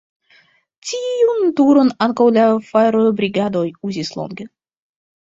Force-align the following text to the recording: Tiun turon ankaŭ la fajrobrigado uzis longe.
Tiun 0.91 1.43
turon 1.59 1.91
ankaŭ 2.05 2.25
la 2.37 2.45
fajrobrigado 2.69 3.61
uzis 3.91 4.11
longe. 4.21 4.47